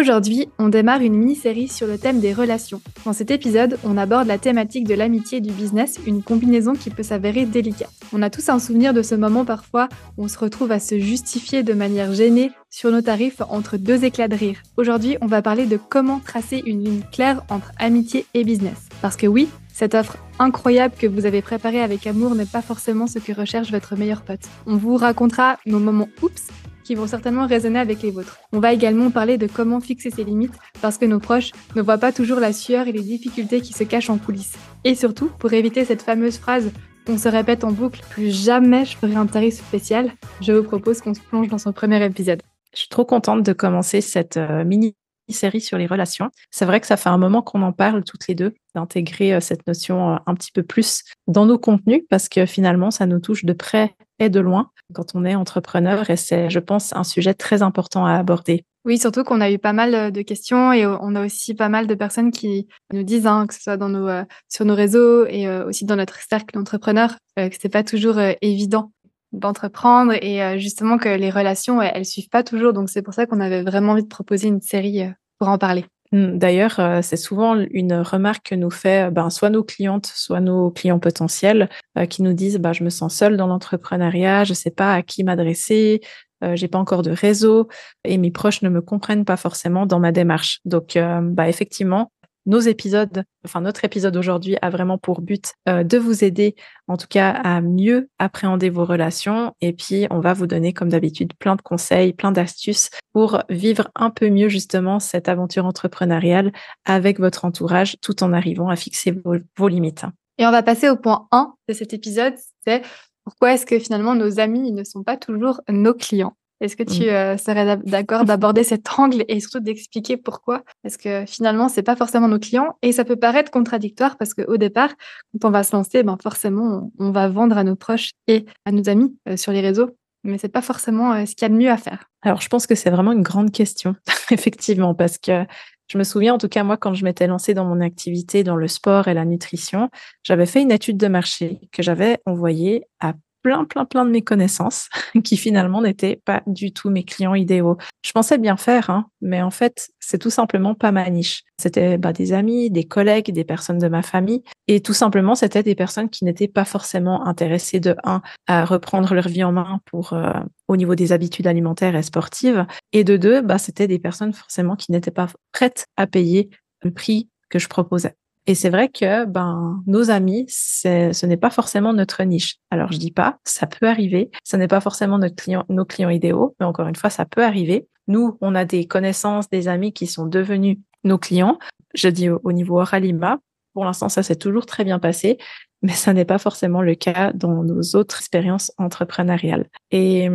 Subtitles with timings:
[0.00, 2.80] Aujourd'hui, on démarre une mini-série sur le thème des relations.
[3.04, 6.88] Dans cet épisode, on aborde la thématique de l'amitié et du business, une combinaison qui
[6.88, 7.92] peut s'avérer délicate.
[8.14, 10.98] On a tous un souvenir de ce moment parfois où on se retrouve à se
[10.98, 14.62] justifier de manière gênée sur nos tarifs entre deux éclats de rire.
[14.78, 18.88] Aujourd'hui, on va parler de comment tracer une ligne claire entre amitié et business.
[19.02, 23.06] Parce que oui, cette offre incroyable que vous avez préparée avec amour n'est pas forcément
[23.06, 24.48] ce que recherche votre meilleur pote.
[24.66, 26.48] On vous racontera nos moments oups
[26.90, 28.40] qui vont certainement résonner avec les vôtres.
[28.52, 31.98] On va également parler de comment fixer ses limites parce que nos proches ne voient
[31.98, 34.58] pas toujours la sueur et les difficultés qui se cachent en coulisses.
[34.82, 36.72] Et surtout, pour éviter cette fameuse phrase
[37.06, 41.00] qu'on se répète en boucle, plus jamais je ferai un tarif spécial, je vous propose
[41.00, 42.42] qu'on se plonge dans son premier épisode.
[42.74, 44.96] Je suis trop contente de commencer cette euh, mini
[45.32, 46.30] série sur les relations.
[46.50, 49.40] C'est vrai que ça fait un moment qu'on en parle toutes les deux, d'intégrer euh,
[49.40, 53.20] cette notion euh, un petit peu plus dans nos contenus parce que finalement, ça nous
[53.20, 57.04] touche de près et de loin quand on est entrepreneur et c'est, je pense, un
[57.04, 58.64] sujet très important à aborder.
[58.84, 61.68] Oui, surtout qu'on a eu pas mal euh, de questions et on a aussi pas
[61.68, 64.08] mal de personnes qui nous disent, hein, que ce soit dans nos,
[64.48, 68.90] sur nos réseaux et aussi dans notre cercle d'entrepreneurs, que c'est pas toujours évident
[69.32, 73.40] d'entreprendre et justement que les relations elles, suivent pas toujours donc c'est pour ça qu'on
[73.40, 75.04] avait vraiment envie de proposer une série
[75.38, 75.84] pour en parler.
[76.12, 80.06] Mmh, d'ailleurs, euh, c'est souvent une remarque que nous fait euh, ben, soit nos clientes,
[80.06, 84.44] soit nos clients potentiels euh, qui nous disent bah, Je me sens seule dans l'entrepreneuriat,
[84.44, 86.00] je ne sais pas à qui m'adresser,
[86.42, 87.68] euh, j'ai pas encore de réseau
[88.04, 90.60] et mes proches ne me comprennent pas forcément dans ma démarche.
[90.64, 92.10] Donc, bah, effectivement,
[92.46, 96.54] nos épisodes, enfin notre épisode aujourd'hui a vraiment pour but euh, de vous aider
[96.88, 100.88] en tout cas à mieux appréhender vos relations et puis on va vous donner comme
[100.88, 106.52] d'habitude plein de conseils, plein d'astuces pour vivre un peu mieux justement cette aventure entrepreneuriale
[106.84, 110.04] avec votre entourage tout en arrivant à fixer vos, vos limites.
[110.38, 112.34] Et on va passer au point 1 de cet épisode,
[112.66, 112.82] c'est
[113.24, 116.34] pourquoi est-ce que finalement nos amis ne sont pas toujours nos clients?
[116.60, 117.08] Est-ce que tu mmh.
[117.08, 120.62] euh, serais d'accord d'aborder cet angle et surtout d'expliquer pourquoi?
[120.82, 124.56] Parce que finalement, c'est pas forcément nos clients et ça peut paraître contradictoire parce qu'au
[124.56, 124.90] départ,
[125.32, 128.72] quand on va se lancer, ben forcément, on va vendre à nos proches et à
[128.72, 129.90] nos amis euh, sur les réseaux,
[130.24, 132.10] mais c'est pas forcément euh, ce qu'il y a de mieux à faire.
[132.22, 133.96] Alors, je pense que c'est vraiment une grande question,
[134.30, 135.46] effectivement, parce que
[135.88, 138.56] je me souviens, en tout cas, moi, quand je m'étais lancée dans mon activité dans
[138.56, 139.88] le sport et la nutrition,
[140.22, 144.22] j'avais fait une étude de marché que j'avais envoyée à plein, plein, plein de mes
[144.22, 144.88] connaissances
[145.24, 147.76] qui finalement n'étaient pas du tout mes clients idéaux.
[148.04, 151.44] Je pensais bien faire, hein, mais en fait, c'est tout simplement pas ma niche.
[151.58, 155.62] C'était bah, des amis, des collègues, des personnes de ma famille, et tout simplement, c'était
[155.62, 159.80] des personnes qui n'étaient pas forcément intéressées de un à reprendre leur vie en main
[159.84, 160.32] pour euh,
[160.68, 164.76] au niveau des habitudes alimentaires et sportives, et de deux, bah, c'était des personnes forcément
[164.76, 166.50] qui n'étaient pas prêtes à payer
[166.82, 168.16] le prix que je proposais.
[168.46, 172.56] Et c'est vrai que ben nos amis, ce n'est pas forcément notre niche.
[172.70, 174.30] Alors je dis pas, ça peut arriver.
[174.44, 177.44] Ce n'est pas forcément notre client, nos clients idéaux, mais encore une fois, ça peut
[177.44, 177.86] arriver.
[178.08, 181.58] Nous, on a des connaissances, des amis qui sont devenus nos clients.
[181.94, 183.38] Je dis au, niveau Oralima.
[183.74, 185.38] Pour l'instant, ça s'est toujours très bien passé,
[185.82, 189.68] mais ça n'est pas forcément le cas dans nos autres expériences entrepreneuriales.
[189.92, 190.28] Et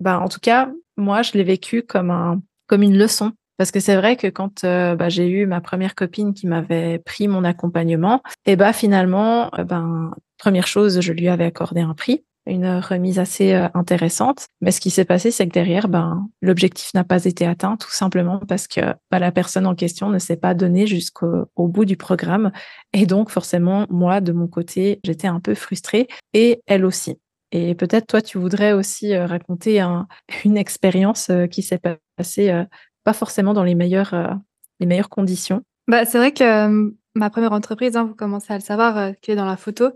[0.00, 3.80] ben en tout cas, moi, je l'ai vécu comme un comme une leçon parce que
[3.80, 7.44] c'est vrai que quand euh, bah, j'ai eu ma première copine qui m'avait pris mon
[7.44, 12.78] accompagnement, et bah finalement, euh, ben première chose, je lui avais accordé un prix, une
[12.78, 14.46] remise assez euh, intéressante.
[14.60, 17.90] Mais ce qui s'est passé, c'est que derrière, ben l'objectif n'a pas été atteint, tout
[17.90, 18.80] simplement parce que
[19.10, 22.52] bah, la personne en question ne s'est pas donnée jusqu'au bout du programme,
[22.92, 27.18] et donc forcément, moi de mon côté, j'étais un peu frustrée, et elle aussi.
[27.52, 30.08] Et peut-être toi, tu voudrais aussi raconter un,
[30.44, 31.80] une expérience qui s'est
[32.16, 32.66] passée
[33.06, 34.34] pas forcément dans les meilleures, euh,
[34.80, 35.62] les meilleures conditions.
[35.86, 39.12] Bah, c'est vrai que euh, ma première entreprise, hein, vous commencez à le savoir, euh,
[39.22, 39.90] qui est dans la photo.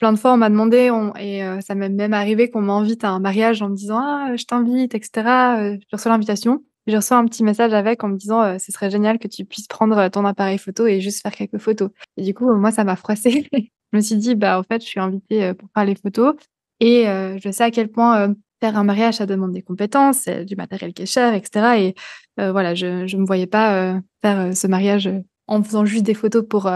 [0.00, 3.20] Plein de fois, on m'a demandé, et ça m'est même arrivé qu'on m'invite à un
[3.20, 5.78] mariage en me disant Ah, je t'invite, etc.
[5.78, 6.64] je reçois l'invitation.
[6.88, 9.68] Je reçois un petit message avec en me disant Ce serait génial que tu puisses
[9.68, 11.90] prendre ton appareil photo et juste faire quelques photos.
[12.16, 13.46] Et du coup, moi, ça m'a froissé.
[13.52, 16.34] je me suis dit Bah, en fait, je suis invitée pour faire les photos.
[16.80, 20.92] Et je sais à quel point faire un mariage, ça demande des compétences, du matériel
[20.94, 21.78] qui est cher, etc.
[21.78, 21.94] Et
[22.38, 25.10] voilà, je ne me voyais pas euh, faire euh, ce mariage
[25.48, 26.70] en faisant juste des photos pour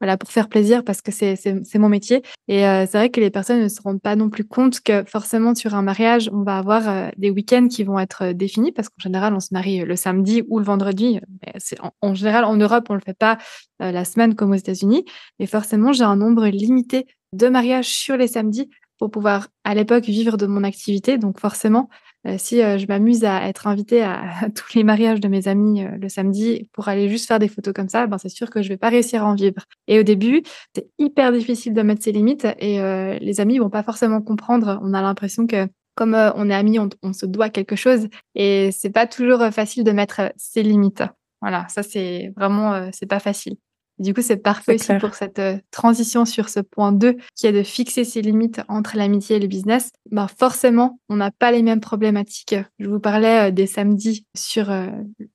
[0.00, 2.22] voilà pour faire plaisir parce que c'est c'est mon métier.
[2.46, 5.54] Et c'est vrai que les personnes ne se rendent pas non plus compte que forcément
[5.54, 9.34] sur un mariage on va avoir des week-ends qui vont être définis parce qu'en général
[9.34, 11.20] on se marie le samedi ou le vendredi.
[11.56, 13.38] C'est en, en, général en Europe on le fait pas
[13.80, 15.06] la semaine comme aux États-Unis.
[15.40, 18.68] Et forcément j'ai un nombre limité de mariages sur les samedis
[19.02, 21.18] pour pouvoir à l'époque vivre de mon activité.
[21.18, 21.88] Donc forcément,
[22.26, 24.24] euh, si euh, je m'amuse à être invitée à,
[24.54, 27.74] tous les mariages de mes amis euh, le samedi pour aller juste faire des photos
[27.74, 29.62] comme ça, ben c'est sûr que je vais pas réussir à en vivre.
[29.88, 30.42] Et au début,
[30.74, 32.78] c'est hyper difficile de mettre ses limites et
[33.20, 34.78] les amis vont pas forcément comprendre.
[34.82, 38.90] On a l'impression que comme on est amis, on, se doit quelque chose et c'est
[38.90, 41.02] pas toujours facile de mettre ses limites.
[41.40, 43.56] Voilà, ça c'est vraiment c'est pas facile.
[43.98, 47.52] Du coup, c'est parfait aussi pour cette euh, transition sur ce point 2, qui est
[47.52, 49.90] de fixer ses limites entre l'amitié et le business.
[50.10, 52.54] Bah, forcément, on n'a pas les mêmes problématiques.
[52.78, 54.86] Je vous parlais euh, des samedis sur euh,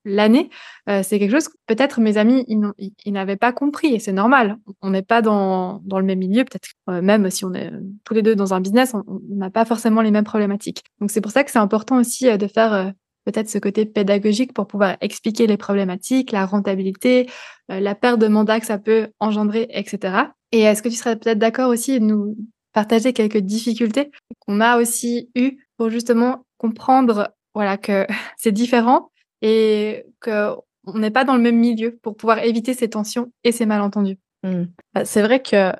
[0.04, 0.50] l'année.
[0.86, 4.56] c'est quelque chose que peut-être mes amis, ils, n'avaient pas compris et c'est normal.
[4.82, 6.68] On n'est pas dans, dans le même milieu, peut-être
[7.02, 7.70] même si on est
[8.04, 10.82] tous les deux dans un business, on n'a pas forcément les mêmes problématiques.
[11.00, 12.92] Donc c'est pour ça que c'est important aussi de faire
[13.24, 17.28] peut-être ce côté pédagogique pour pouvoir expliquer les problématiques, la rentabilité,
[17.70, 20.32] euh, la perte de mandat que ça peut engendrer, etc.
[20.52, 22.36] Et est-ce que tu serais peut-être d'accord aussi de nous
[22.72, 24.10] partager quelques difficultés
[24.40, 28.06] qu'on a aussi eues pour justement comprendre voilà, que
[28.36, 29.10] c'est différent
[29.42, 30.62] et qu'on
[30.94, 34.18] n'est pas dans le même milieu pour pouvoir éviter ces tensions et ces malentendus?
[34.44, 34.64] Mmh.
[34.94, 35.72] Bah, c'est vrai que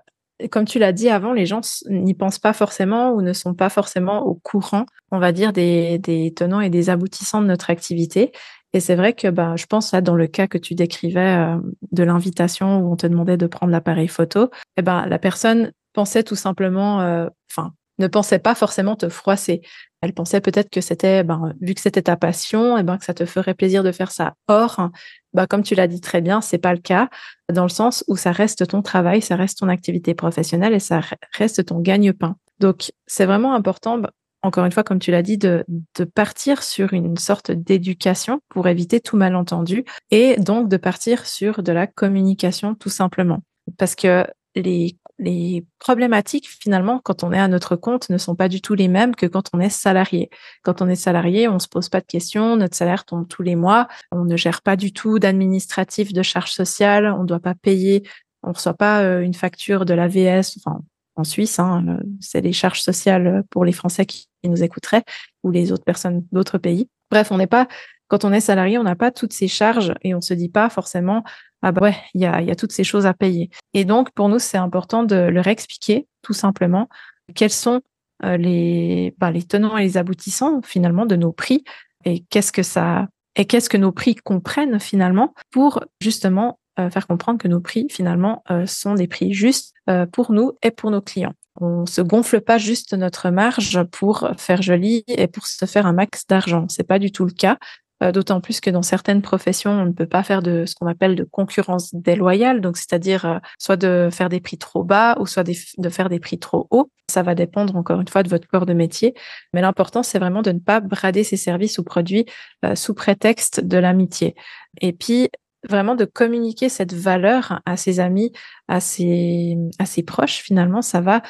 [0.51, 3.69] comme tu l'as dit avant, les gens n'y pensent pas forcément ou ne sont pas
[3.69, 8.33] forcément au courant, on va dire, des, tenants et des aboutissants de notre activité.
[8.73, 11.57] Et c'est vrai que bah, je pense là, dans le cas que tu décrivais euh,
[11.91, 16.23] de l'invitation où on te demandait de prendre l'appareil photo, eh ben, la personne pensait
[16.23, 19.63] tout simplement, euh, enfin, ne pensait pas forcément te froisser.
[20.03, 23.15] Elle pensait peut-être que c'était, ben, vu que c'était ta passion, et ben, que ça
[23.15, 24.35] te ferait plaisir de faire ça.
[24.47, 24.91] Or,
[25.35, 27.09] ben, comme tu l'as dit très bien, c'est pas le cas,
[27.53, 31.01] dans le sens où ça reste ton travail, ça reste ton activité professionnelle et ça
[31.33, 32.37] reste ton gagne-pain.
[32.61, 34.11] Donc, c'est vraiment important, ben,
[34.43, 35.65] encore une fois, comme tu l'as dit, de,
[35.97, 41.63] de partir sur une sorte d'éducation pour éviter tout malentendu et donc de partir sur
[41.63, 43.41] de la communication tout simplement.
[43.77, 48.49] Parce que les les problématiques, finalement, quand on est à notre compte, ne sont pas
[48.49, 50.31] du tout les mêmes que quand on est salarié.
[50.63, 53.57] Quand on est salarié, on se pose pas de questions, notre salaire tombe tous les
[53.57, 57.55] mois, on ne gère pas du tout d'administratif, de charges sociales, on ne doit pas
[57.55, 58.05] payer,
[58.43, 60.81] on ne reçoit pas euh, une facture de la VS, enfin,
[61.17, 65.03] en Suisse, hein, c'est les charges sociales pour les Français qui nous écouteraient
[65.43, 66.89] ou les autres personnes d'autres pays.
[67.11, 67.67] Bref, on n'est pas
[68.09, 70.69] quand on est salarié, on n'a pas toutes ces charges et on se dit pas
[70.71, 71.23] forcément
[71.63, 73.51] ah bah ouais, il y a, toutes ces choses à payer.
[73.75, 76.89] Et donc pour nous, c'est important de leur expliquer tout simplement
[77.35, 77.83] quels sont
[78.25, 81.65] euh, les, bah, les tenants et les aboutissants finalement de nos prix
[82.05, 87.07] et qu'est-ce que ça et qu'est-ce que nos prix comprennent finalement pour justement euh, faire
[87.07, 89.75] comprendre que nos prix finalement euh, sont des prix justes
[90.13, 91.33] pour nous et pour nos clients.
[91.61, 95.95] On se gonfle pas juste notre marge pour faire joli et pour se faire un
[95.95, 96.67] max d'argent.
[96.69, 97.57] C'est pas du tout le cas.
[98.03, 100.87] Euh, d'autant plus que dans certaines professions, on ne peut pas faire de ce qu'on
[100.87, 105.27] appelle de concurrence déloyale, donc c'est-à-dire euh, soit de faire des prix trop bas ou
[105.27, 106.91] soit de faire des prix trop hauts.
[107.11, 109.15] Ça va dépendre encore une fois de votre corps de métier,
[109.53, 112.25] mais l'important c'est vraiment de ne pas brader ses services ou produits
[112.65, 114.37] euh, sous prétexte de l'amitié.
[114.81, 115.29] Et puis
[115.69, 118.33] vraiment de communiquer cette valeur à ses amis,
[118.69, 121.23] à ses, à ses proches, finalement, ça va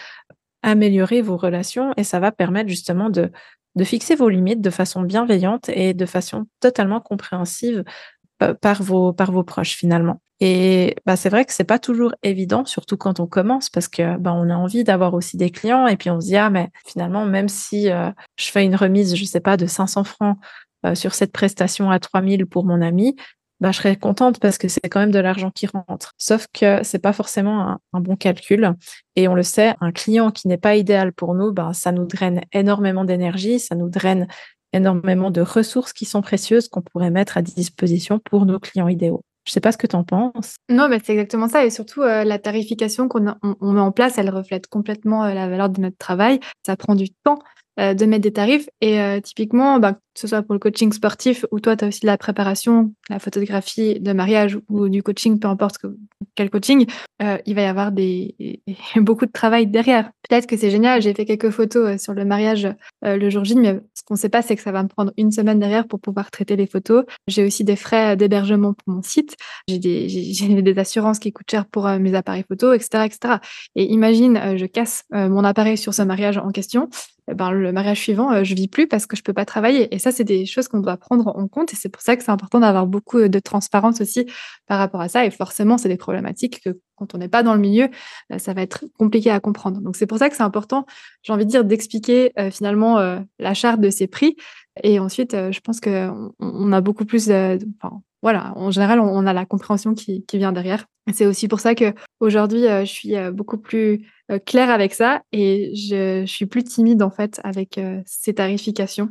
[0.63, 3.31] améliorer vos relations et ça va permettre justement de,
[3.79, 7.85] de fixer vos limites de façon bienveillante et de façon totalement compréhensive
[8.61, 10.21] par vos, proches finalement.
[10.41, 14.17] Et bah, c'est vrai que c'est pas toujours évident, surtout quand on commence, parce que
[14.19, 16.71] bah, on a envie d'avoir aussi des clients et puis on se dit ah mais
[16.87, 20.39] finalement même si euh, je fais une remise, je sais pas de 500 francs
[20.87, 23.17] euh, sur cette prestation à 3000 pour mon ami,
[23.61, 26.15] bah, je serais contente parce que c'est quand même de l'argent qui rentre.
[26.19, 28.75] Sauf que c'est pas forcément un, bon calcul.
[29.17, 32.07] Et on le sait, un client qui n'est pas idéal pour nous, bah, ça nous
[32.07, 34.29] draine énormément d'énergie, ça nous draine
[34.73, 39.23] énormément de ressources qui sont précieuses qu'on pourrait mettre à disposition pour nos clients idéaux.
[39.49, 40.57] Je sais pas ce que tu en penses.
[40.69, 41.65] Non, mais c'est exactement ça.
[41.65, 45.49] Et surtout, euh, la tarification qu'on on, met en place, elle reflète complètement euh, la
[45.49, 46.39] valeur de notre travail.
[46.67, 47.39] Ça prend du temps
[47.81, 48.69] euh, de mettre des tarifs.
[48.83, 52.05] Et typiquement, bah, que ce soit pour le coaching sportif ou toi, tu as aussi
[52.05, 55.79] la préparation, la photographie de mariage ou du coaching, peu importe
[56.35, 56.87] quel coaching,
[57.23, 58.63] euh, il va y avoir des,
[58.97, 60.11] beaucoup de travail derrière.
[60.29, 62.67] Peut-être que c'est génial, j'ai fait quelques photos euh, sur le mariage
[63.05, 64.89] euh, le jour J, mais ce qu'on ne sait pas, c'est que ça va me
[64.89, 67.05] prendre une semaine derrière pour pouvoir traiter les photos.
[67.29, 69.37] J'ai aussi des frais d'hébergement pour mon site,
[69.69, 70.07] j'ai des,
[70.63, 73.35] des, assurances qui coûtent cher pour mes appareils photos, etc., etc.
[73.75, 76.89] Et imagine, je casse mon appareil sur ce mariage en question,
[77.31, 79.93] eh ben, le mariage suivant, je vis plus parce que je peux pas travailler.
[79.95, 82.23] Et ça, c'est des choses qu'on doit prendre en compte et c'est pour ça que
[82.23, 84.27] c'est important d'avoir beaucoup de transparence aussi
[84.67, 85.25] par rapport à ça.
[85.25, 87.89] Et forcément, c'est des problématiques que quand on n'est pas dans le milieu,
[88.33, 89.81] euh, ça va être compliqué à comprendre.
[89.81, 90.85] Donc c'est pour ça que c'est important,
[91.23, 94.37] j'ai envie de dire, d'expliquer euh, finalement euh, la charte de ces prix.
[94.83, 99.33] Et ensuite, je pense qu'on on a beaucoup plus, enfin, voilà, en général, on, a
[99.33, 100.87] la compréhension qui, vient derrière.
[101.13, 104.07] C'est aussi pour ça que aujourd'hui, je suis beaucoup plus
[104.47, 109.09] claire avec ça et je, suis plus timide en fait avec ces tarifications.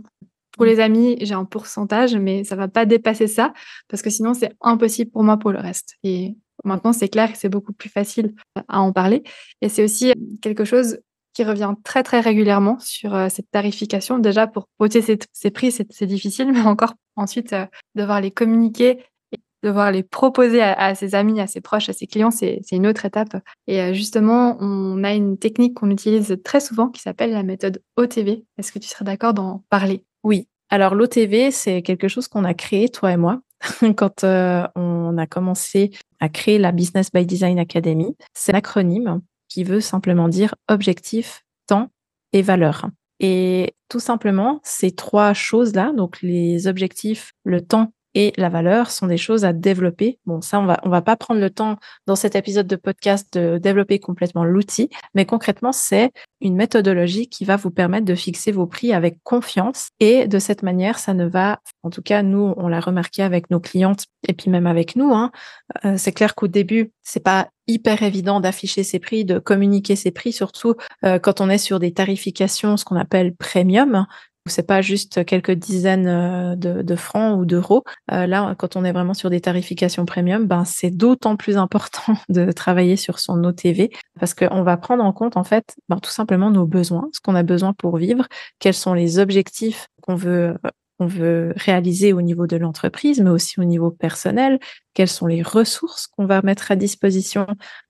[0.58, 3.54] Pour les amis, j'ai un pourcentage, mais ça va pas dépasser ça
[3.88, 5.96] parce que sinon c'est impossible pour moi pour le reste.
[6.04, 6.36] Et
[6.66, 8.34] maintenant c'est clair et c'est beaucoup plus facile
[8.68, 9.24] à en parler.
[9.62, 11.00] Et c'est aussi quelque chose
[11.34, 14.18] qui revient très très régulièrement sur cette tarification.
[14.18, 17.56] Déjà pour voter ces, prix, c'est difficile, mais encore ensuite
[17.96, 19.00] devoir les communiquer
[19.64, 23.06] devoir les proposer à, ses amis, à ses proches, à ses clients, c'est une autre
[23.06, 23.36] étape.
[23.68, 27.82] Et euh, justement, on a une technique qu'on utilise très souvent qui s'appelle la méthode
[27.98, 28.46] OTV.
[28.58, 30.07] Est-ce que tu serais d'accord d'en parler?
[30.24, 30.48] Oui.
[30.70, 33.42] Alors l'OTV, c'est quelque chose qu'on a créé, toi et moi,
[33.96, 38.16] quand euh, on a commencé à créer la Business by Design Academy.
[38.34, 41.90] C'est un acronyme qui veut simplement dire objectif, temps
[42.34, 42.88] et valeur.
[43.20, 49.06] Et tout simplement, ces trois choses-là, donc les objectifs, le temps et la valeur sont
[49.06, 50.18] des choses à développer.
[50.26, 53.60] Bon, ça, on va, va pas prendre le temps dans cet épisode de podcast de
[53.60, 58.66] développer complètement l'outil, mais concrètement, c'est une méthodologie qui va vous permettre de fixer vos
[58.66, 62.68] prix avec confiance et de cette manière, ça ne va, en tout cas, nous, on
[62.68, 65.32] l'a remarqué avec nos clientes et puis même avec nous, hein,
[65.86, 70.12] euh, c'est clair qu'au début, c'est pas hyper évident d'afficher ses prix, de communiquer ses
[70.12, 74.08] prix, surtout euh, quand on est sur des tarifications, ce qu'on appelle premium
[74.52, 77.84] c'est pas juste quelques dizaines euh, de, francs ou d'euros.
[78.12, 82.14] Euh, là, quand on est vraiment sur des tarifications premium, ben c'est d'autant plus important
[82.30, 86.12] de travailler sur son OTV parce qu'on va prendre en compte en fait ben, tout
[86.12, 88.28] simplement nos besoins, ce qu'on a besoin pour vivre,
[88.60, 90.56] quels sont les objectifs qu'on veut
[91.00, 94.60] on veut réaliser au niveau de l'entreprise, mais aussi au niveau personnel,
[94.94, 97.46] quelles sont les ressources qu'on va mettre à disposition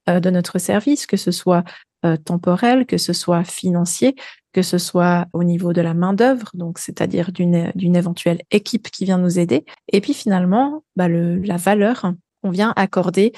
[0.09, 1.63] euh, de notre service, que ce soit
[2.23, 4.15] temporel, que ce soit financier
[4.57, 9.19] que ce soit au niveau de la main-d'œuvre, donc c'est-à-dire d'une éventuelle équipe qui vient
[9.19, 13.33] nous aider, et puis finalement bah, la valeur qu'on vient accorder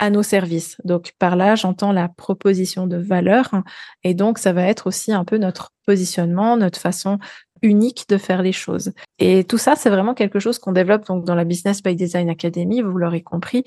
[0.00, 0.76] à nos services.
[0.82, 3.52] Donc par là, j'entends la proposition de valeur,
[4.02, 7.20] et donc ça va être aussi un peu notre positionnement, notre façon
[7.62, 8.92] unique de faire les choses.
[9.18, 12.30] Et tout ça, c'est vraiment quelque chose qu'on développe donc dans la Business by Design
[12.30, 13.64] Academy, vous l'aurez compris.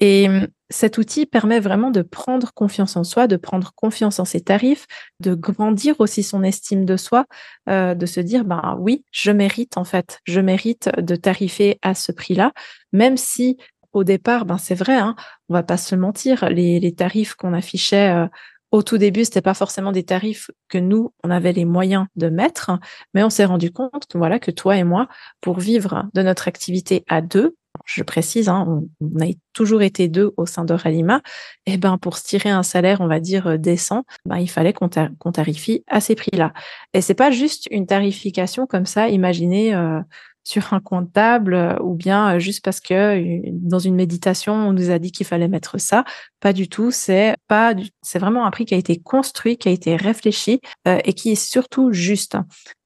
[0.00, 4.24] Et hum, cet outil permet vraiment de prendre confiance en soi, de prendre confiance en
[4.24, 4.86] ses tarifs,
[5.20, 7.26] de grandir aussi son estime de soi,
[7.68, 11.94] euh, de se dire, ben oui, je mérite en fait, je mérite de tarifer à
[11.94, 12.52] ce prix-là,
[12.92, 13.56] même si
[13.92, 15.14] au départ, ben c'est vrai, hein,
[15.48, 18.26] on va pas se mentir, les, les tarifs qu'on affichait euh,
[18.74, 22.28] au tout début, c'était pas forcément des tarifs que nous, on avait les moyens de
[22.28, 22.72] mettre,
[23.14, 25.06] mais on s'est rendu compte que voilà, que toi et moi,
[25.40, 27.54] pour vivre de notre activité à deux,
[27.84, 31.22] je précise, hein, on, a toujours été deux au sein de Ralima,
[31.66, 34.50] et eh ben pour se tirer un salaire, on va dire euh, décent, ben il
[34.50, 36.52] fallait qu'on tarifie à ces prix-là.
[36.94, 40.00] Et c'est pas juste une tarification comme ça, imaginez euh,
[40.44, 44.72] sur un comptable euh, ou bien euh, juste parce que euh, dans une méditation on
[44.72, 46.04] nous a dit qu'il fallait mettre ça.
[46.40, 49.72] Pas du tout c'est pas c'est vraiment un prix qui a été construit qui a
[49.72, 52.36] été réfléchi et qui est surtout juste.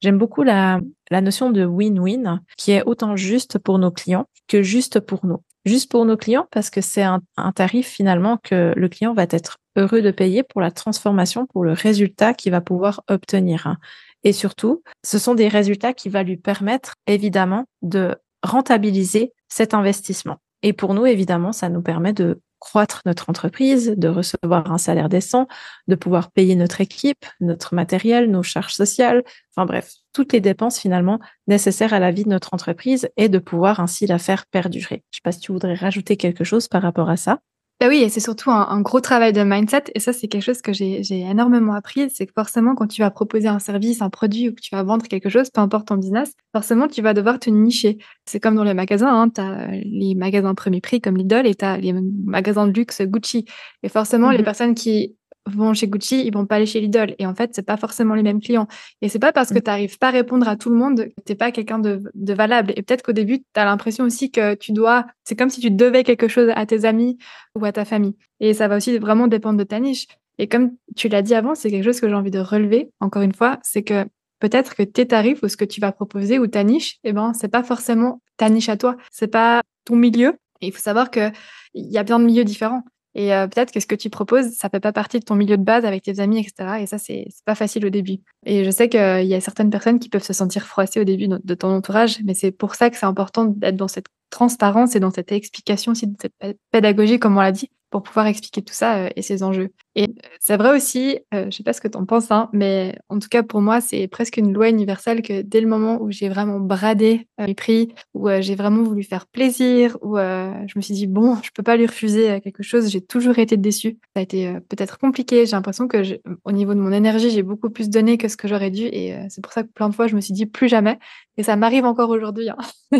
[0.00, 4.62] J'aime beaucoup la la notion de win-win qui est autant juste pour nos clients que
[4.62, 5.42] juste pour nous.
[5.64, 9.24] Juste pour nos clients parce que c'est un, un tarif finalement que le client va
[9.24, 13.76] être heureux de payer pour la transformation pour le résultat qu'il va pouvoir obtenir
[14.24, 20.38] et surtout, ce sont des résultats qui vont lui permettre, évidemment, de rentabiliser cet investissement.
[20.62, 25.08] Et pour nous, évidemment, ça nous permet de croître notre entreprise, de recevoir un salaire
[25.08, 25.46] décent,
[25.86, 29.22] de pouvoir payer notre équipe, notre matériel, nos charges sociales,
[29.54, 33.38] enfin bref, toutes les dépenses finalement nécessaires à la vie de notre entreprise et de
[33.38, 35.04] pouvoir ainsi la faire perdurer.
[35.10, 37.38] Je ne sais pas si tu voudrais rajouter quelque chose par rapport à ça.
[37.80, 39.84] Bah oui, et c'est surtout un, gros travail de mindset.
[39.94, 42.10] Et ça, c'est quelque chose que j'ai énormément appris.
[42.10, 44.82] C'est que forcément, quand tu vas proposer un service, un produit ou que tu vas
[44.82, 47.98] vendre quelque chose, peu importe ton business, forcément, tu vas devoir te nicher.
[48.26, 49.14] C'est comme dans les magasins.
[49.22, 52.72] Hein, tu as les magasins premier prix comme Lidl et tu as les magasins de
[52.72, 53.44] luxe Gucci.
[53.84, 55.16] Et forcément, les mmh personnes qui
[55.48, 57.14] vont chez Gucci, ils vont pas aller chez Lidl.
[57.18, 58.68] Et en fait, c'est pas forcément les mêmes clients.
[59.02, 59.62] Et c'est pas parce que mm.
[59.62, 62.72] tu n'arrives pas à répondre à tout le monde que t'es pas quelqu'un de, valable.
[62.76, 65.70] Et peut-être qu'au début, tu as l'impression aussi que tu dois, c'est comme si tu
[65.70, 67.18] devais quelque chose à tes amis
[67.54, 68.16] ou à ta famille.
[68.40, 70.06] Et ça va aussi vraiment dépendre de ta niche.
[70.38, 73.22] Et comme tu l'as dit avant, c'est quelque chose que j'ai envie de relever, encore
[73.22, 74.04] une fois, c'est que
[74.38, 77.32] peut-être que tes tarifs ou ce que tu vas proposer ou ta niche, eh ben,
[77.34, 78.96] c'est pas forcément ta niche à toi.
[79.10, 80.34] C'est pas ton milieu.
[80.60, 81.32] Et il faut savoir qu'il
[81.74, 82.82] y a plein de milieux différents.
[83.18, 85.56] Et euh, peut-être que ce que tu proposes, ça fait pas partie de ton milieu
[85.56, 86.74] de base avec tes amis, etc.
[86.80, 88.18] Et ça, c'est pas facile au début.
[88.46, 91.26] Et je sais qu'il y a certaines personnes qui peuvent se sentir froissées au début
[91.26, 95.00] de ton entourage, mais c'est pour ça que c'est important d'être dans cette transparence et
[95.00, 98.74] dans cette explication aussi, de cette pédagogie, comme on l'a dit, pour pouvoir expliquer tout
[98.74, 99.70] ça euh, et ses enjeux.
[99.94, 102.96] Et c'est vrai aussi, euh, je sais pas ce que tu en penses, hein, mais
[103.08, 106.10] en tout cas pour moi, c'est presque une loi universelle que dès le moment où
[106.10, 110.80] j'ai vraiment bradé euh, mes prix, où j'ai vraiment voulu faire plaisir, où je me
[110.80, 113.98] suis dit, bon, je peux pas lui refuser quelque chose, j'ai toujours été déçue.
[114.14, 117.70] Ça a été peut-être compliqué, j'ai l'impression que au niveau de mon énergie, j'ai beaucoup
[117.70, 120.06] plus donné que ce que j'aurais dû, et c'est pour ça que plein de fois,
[120.06, 120.98] je me suis dit plus jamais,
[121.36, 122.48] et ça m'arrive encore aujourd'hui.
[122.50, 122.56] Hein.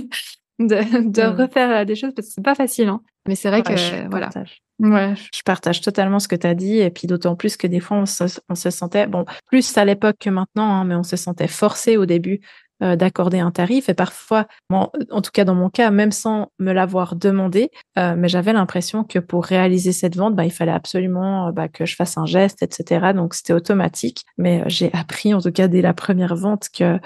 [0.59, 1.41] de, de Mmh.
[1.41, 2.89] refaire des choses parce que c'est pas facile.
[2.89, 3.03] Hein.
[3.29, 4.27] Mais c'est vrai Ouais, que je voilà.
[4.27, 4.63] partage.
[4.81, 5.15] Ouais.
[5.35, 7.97] Je partage totalement ce que tu as dit et puis d'autant plus que des fois
[7.99, 11.17] on se, on se sentait, bon, plus à l'époque que maintenant, hein, mais on se
[11.17, 12.41] sentait forcé au début
[12.83, 16.73] euh, d'accorder un tarif et parfois, en tout cas dans mon cas, même sans me
[16.73, 21.53] l'avoir demandé, euh, mais j'avais l'impression que pour réaliser cette vente, bah, il fallait absolument
[21.53, 23.13] bah, que je fasse un geste, etc.
[23.15, 26.99] Donc c'était automatique, mais j'ai appris en tout cas dès la première vente que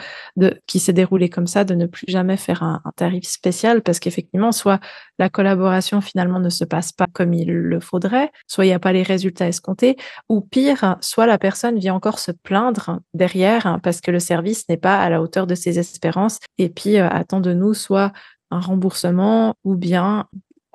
[0.67, 3.99] qui s'est déroulée comme ça de ne plus jamais faire un, un tarif spécial parce
[3.99, 4.81] qu'effectivement, soit
[5.19, 8.79] la collaboration finalement ne se passe pas comme il le faudrait, soit il n'y a
[8.79, 9.97] pas les résultats escomptés,
[10.29, 14.77] ou pire, soit la personne vient encore se plaindre derrière parce que le service n'est
[14.77, 18.13] pas à la hauteur de ses espérances et puis euh, attend de nous soit
[18.51, 20.27] un remboursement ou bien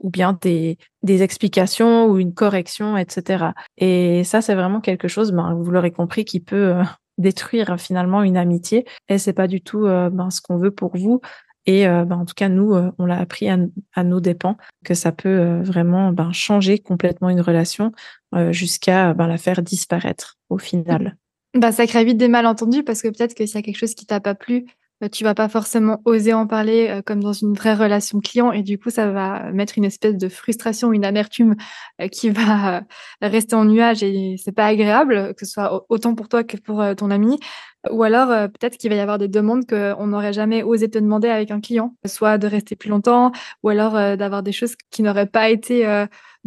[0.03, 3.45] ou bien des, des explications ou une correction, etc.
[3.77, 6.83] Et ça, c'est vraiment quelque chose, ben, vous l'aurez compris, qui peut euh,
[7.17, 8.85] détruire finalement une amitié.
[9.09, 11.19] Et c'est pas du tout euh, ben, ce qu'on veut pour vous.
[11.65, 15.59] Et ben, en tout cas, nous, on l'a appris à, nos dépens que ça peut
[15.63, 17.91] vraiment changer complètement une relation
[18.51, 21.17] jusqu'à la faire disparaître au final.
[21.57, 23.95] Bah, ça crée vite des malentendus parce que peut-être que s'il y a quelque chose
[23.95, 24.65] qui t'a pas plu,
[25.01, 28.51] bah, tu vas pas forcément oser en parler euh, comme dans une vraie relation client
[28.51, 31.55] et du coup ça va mettre une espèce de frustration, une amertume
[32.01, 32.81] euh, qui va euh,
[33.21, 36.81] rester en nuage et c'est pas agréable que ce soit autant pour toi que pour
[36.81, 37.39] euh, ton ami.
[37.91, 40.97] Ou alors euh, peut-être qu'il va y avoir des demandes qu'on n'aurait jamais osé te
[40.97, 43.31] demander avec un client, soit de rester plus longtemps
[43.63, 45.85] ou alors euh, d'avoir des choses qui n'auraient pas été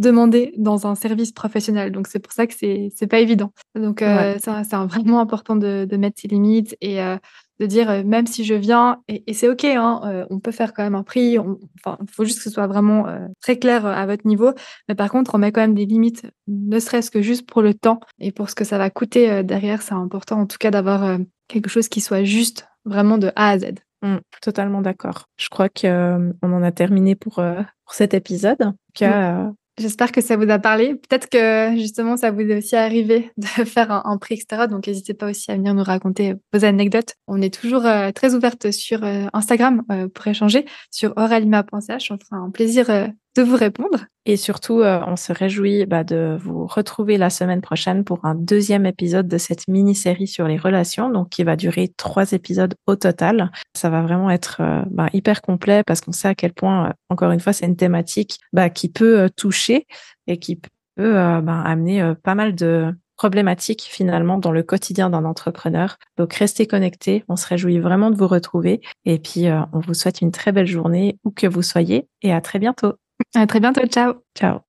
[0.01, 1.93] demandées dans un service professionnel.
[1.93, 3.53] Donc c'est pour ça que c'est c'est pas évident.
[3.75, 4.37] Donc euh, Ouais.
[4.41, 7.17] c'est vraiment important de, de mettre ses limites et euh,
[7.61, 10.51] de dire euh, même si je viens et, et c'est ok, hein, euh, on peut
[10.53, 11.39] faire quand même un prix.
[11.39, 13.07] Enfin, il faut juste que ce soit vraiment
[13.43, 14.53] très clair à votre niveau.
[14.89, 17.75] Mais par contre, on met quand même des limites, ne serait-ce que juste pour le
[17.75, 19.83] temps et pour ce que ça va coûter derrière.
[19.83, 23.59] C'est important en tout cas d'avoir quelque chose qui soit juste vraiment de A à
[23.59, 23.75] Z.
[24.03, 25.27] Mm, totalement d'accord.
[25.37, 28.63] Je crois que euh, en a terminé pour, euh, pour cet épisode.
[28.63, 29.51] En tout cas, euh,
[29.81, 30.95] J'espère que ça vous a parlé.
[30.95, 34.67] Peut-être que justement ça vous est aussi arrivé de faire un, prix, etc.
[34.69, 37.15] Donc n'hésitez pas aussi à venir nous raconter vos anecdotes.
[37.27, 42.11] On est toujours euh, très ouverte sur euh, Instagram euh, pour échanger sur oralima.ch.
[42.11, 42.91] On fera un plaisir
[43.37, 44.07] de vous répondre.
[44.27, 48.35] Et surtout, euh, on se réjouit bah, de vous retrouver la semaine prochaine pour un
[48.35, 52.97] deuxième épisode de cette mini-série sur les relations, donc qui va durer trois épisodes au
[52.97, 53.51] total.
[53.75, 56.93] Ça va vraiment être euh, bah, hyper complet parce qu'on sait à quel point, euh,
[57.09, 59.87] encore une fois, c'est une thématique bah, qui peut euh, toucher
[60.27, 60.57] et qui
[60.97, 65.97] peut bah, amener pas mal de problématiques finalement dans le quotidien d'un entrepreneur.
[66.19, 70.21] Donc restez connectés, on se réjouit vraiment de vous retrouver et puis on vous souhaite
[70.21, 72.97] une très belle journée où que vous soyez et à très bientôt.
[73.35, 73.87] À très bientôt.
[73.87, 74.15] Ciao.
[74.35, 74.61] Ciao.